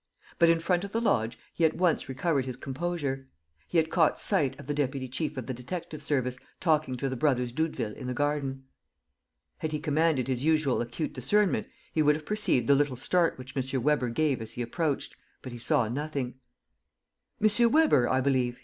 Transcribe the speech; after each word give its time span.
But, 0.39 0.49
in 0.49 0.59
front 0.59 0.83
of 0.83 0.93
the 0.93 0.99
lodge, 0.99 1.37
he 1.53 1.63
at 1.63 1.75
once 1.75 2.09
recovered 2.09 2.47
his 2.47 2.55
composure: 2.55 3.27
he 3.67 3.77
had 3.77 3.91
caught 3.91 4.19
sight 4.19 4.59
of 4.59 4.65
the 4.65 4.73
deputy 4.73 5.07
chief 5.07 5.37
of 5.37 5.45
the 5.45 5.53
detective 5.53 6.01
service 6.01 6.39
talking 6.59 6.95
to 6.97 7.07
the 7.07 7.15
brothers 7.15 7.51
Doudeville 7.51 7.93
in 7.95 8.07
the 8.07 8.15
garden. 8.15 8.63
Had 9.59 9.73
he 9.73 9.79
commanded 9.79 10.27
his 10.27 10.43
usual 10.43 10.81
acute 10.81 11.13
discernment, 11.13 11.67
he 11.93 12.01
would 12.01 12.15
have 12.15 12.25
perceived 12.25 12.65
the 12.65 12.73
little 12.73 12.95
start 12.95 13.37
which 13.37 13.55
M. 13.55 13.83
Weber 13.83 14.09
gave 14.09 14.41
as 14.41 14.53
he 14.53 14.63
approached; 14.63 15.15
but 15.43 15.51
he 15.51 15.59
saw 15.59 15.87
nothing: 15.87 16.33
"M. 17.39 17.71
Weber, 17.71 18.09
I 18.09 18.21
believe?" 18.21 18.59